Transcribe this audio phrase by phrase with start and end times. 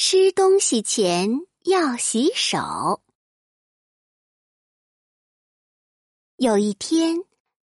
[0.00, 1.28] 吃东西前
[1.64, 3.02] 要洗手。
[6.36, 7.16] 有一天，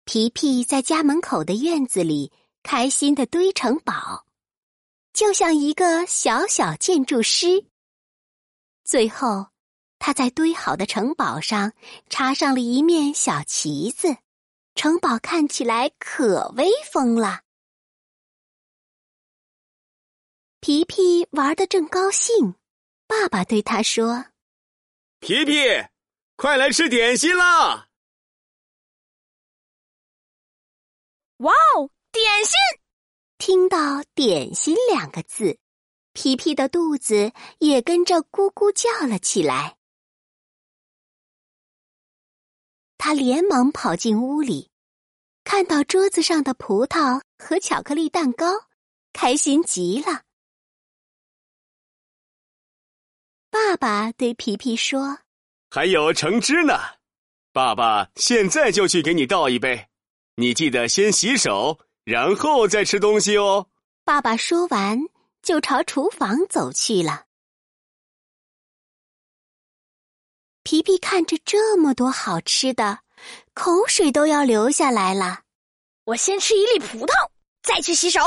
[0.03, 4.25] 皮皮在家门口的院子里开心的堆城堡，
[5.13, 7.67] 就像一个小小建筑师。
[8.83, 9.47] 最后，
[9.97, 11.71] 他在堆好的城堡上
[12.09, 14.17] 插上了一面小旗子，
[14.75, 17.44] 城堡看起来可威风了。
[20.65, 22.55] 皮皮玩的正高兴，
[23.05, 24.25] 爸爸对他说
[25.21, 25.53] ：“皮皮，
[26.37, 27.87] 快来吃点心啦！”
[31.37, 32.53] 哇哦，点心！
[33.37, 35.59] 听到“点心”两个字，
[36.13, 39.77] 皮皮的肚子也跟着咕咕叫了起来。
[42.97, 44.71] 他连忙跑进屋里，
[45.43, 48.47] 看到桌子上的葡萄和巧克力蛋糕，
[49.13, 50.24] 开心极了。
[53.75, 55.19] 爸爸对皮皮说
[55.69, 56.79] ：“还有橙汁呢，
[57.51, 59.89] 爸爸现在就去给你倒一杯。
[60.35, 63.67] 你记得先洗手，然后再吃东西哦。”
[64.05, 64.97] 爸爸说完，
[65.41, 67.25] 就朝厨房走去了。
[70.63, 72.99] 皮皮看着这么多好吃的，
[73.53, 75.41] 口水都要流下来了。
[76.05, 77.11] 我先吃一粒葡萄，
[77.61, 78.21] 再去洗手。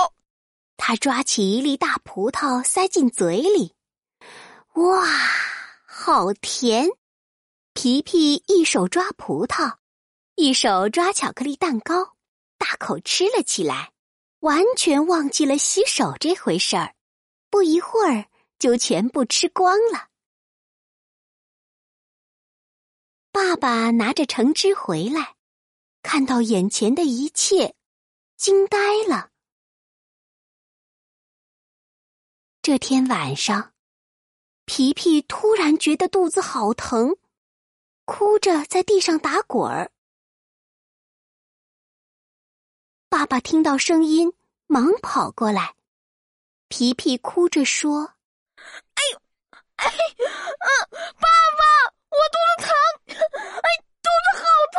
[0.76, 3.77] 他抓起一粒大葡萄塞进嘴里。
[4.74, 5.06] 哇，
[5.84, 6.88] 好甜！
[7.74, 9.78] 皮皮一手抓葡萄，
[10.34, 12.16] 一手抓巧克力蛋糕，
[12.58, 13.92] 大口吃了起来，
[14.40, 16.94] 完全忘记了洗手这回事儿。
[17.50, 20.08] 不一会儿就全部吃光了。
[23.32, 25.36] 爸爸拿着橙汁回来，
[26.02, 27.74] 看到眼前的一切，
[28.36, 29.30] 惊呆了。
[32.62, 33.72] 这天晚上。
[34.68, 37.16] 皮皮突然觉得肚子好疼，
[38.04, 39.90] 哭着在地上打滚儿。
[43.08, 44.34] 爸爸听到声音，
[44.66, 45.74] 忙跑过来。
[46.68, 48.12] 皮皮哭着说
[48.92, 49.18] ：“哎呦，
[49.76, 51.64] 哎，啊，爸爸，
[52.10, 52.76] 我肚子疼，
[53.56, 53.68] 哎，
[54.02, 54.44] 肚子好
[54.74, 54.78] 疼！”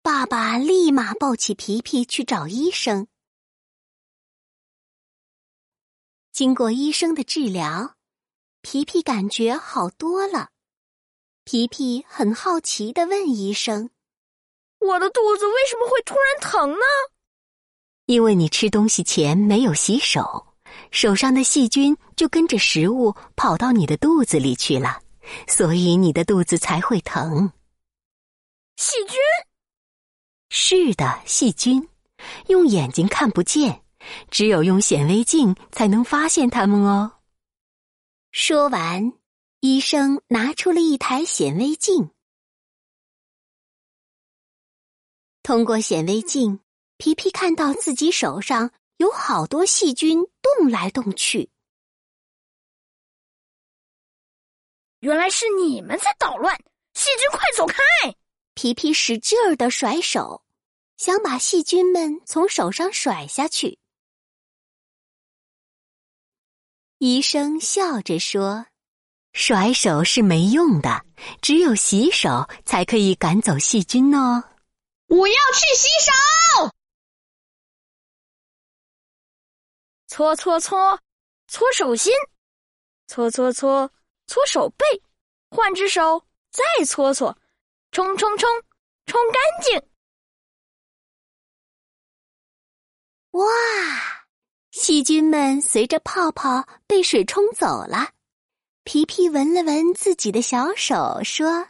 [0.00, 3.08] 爸爸立马抱起皮皮去找医生。
[6.32, 7.94] 经过医生的治疗，
[8.62, 10.48] 皮皮感觉好多了。
[11.44, 13.90] 皮皮很好奇的问医生
[14.80, 16.84] ：“我的肚子为什么会突然疼呢
[18.06, 20.46] ？”“因为你吃东西前没有洗手，
[20.90, 25.02] 手上的细菌就跟着食物跑到你的肚子里去了，
[25.46, 27.52] 所以你的肚子才会疼。
[28.78, 29.18] ”“细菌
[30.48, 31.86] ？”“是的，细菌，
[32.46, 33.80] 用眼睛看不见。”
[34.30, 37.20] 只有用显微镜才能发现它们哦。
[38.30, 39.12] 说完，
[39.60, 42.10] 医生拿出了一台显微镜。
[45.42, 46.60] 通过显微镜，
[46.96, 51.50] 皮皮看到自己手上有好多细菌动来动去。
[55.00, 56.56] 原来是你们在捣乱！
[56.94, 57.76] 细菌，快走开！
[58.54, 60.44] 皮皮使劲儿的甩手，
[60.96, 63.80] 想把细菌们从手上甩下去。
[67.04, 68.66] 医生笑着说
[69.34, 71.04] ：“甩手是没用的，
[71.40, 74.44] 只有洗手才可以赶走细菌哦。”
[75.10, 76.70] 我要去洗手。
[80.06, 81.00] 搓搓搓，
[81.48, 82.12] 搓手心；
[83.08, 83.90] 搓搓搓，
[84.28, 84.84] 搓手背；
[85.50, 87.36] 换只手，再搓搓；
[87.90, 88.48] 冲冲冲，
[89.06, 89.41] 冲干
[94.82, 98.10] 细菌们随着泡泡被水冲走了。
[98.82, 101.68] 皮皮闻了闻自己的小手，说：“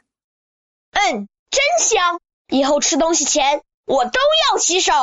[0.93, 2.19] 嗯，真香！
[2.49, 4.19] 以后吃东西前我都
[4.51, 4.95] 要洗手。”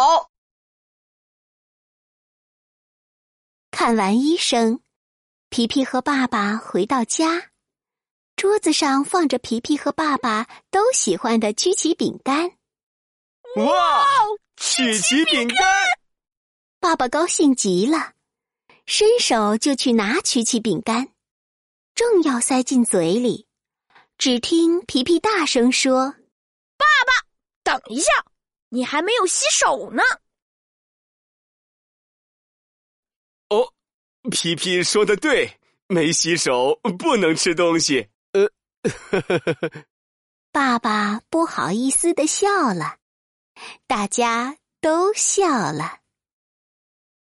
[3.70, 4.82] 看完医生，
[5.50, 7.52] 皮皮和爸爸回到家，
[8.36, 12.54] 桌子上放着皮皮和爸爸都喜欢的曲奇饼干。
[13.58, 14.04] 哇，
[14.58, 15.99] 曲奇饼干！
[16.80, 18.14] 爸爸高兴极了，
[18.86, 21.10] 伸手就去拿曲奇饼干，
[21.94, 23.46] 正要塞进嘴里，
[24.18, 26.16] 只听皮皮大声说
[26.80, 27.28] ：“爸爸，
[27.64, 28.10] 等一下，
[28.70, 30.02] 你还没有洗手呢。”
[33.50, 33.74] 哦，
[34.32, 38.08] 皮皮说的对，没洗手不能吃东西。
[38.32, 38.50] 呃，
[40.54, 43.00] 爸爸不好意思的笑了，
[43.86, 46.00] 大家都笑了。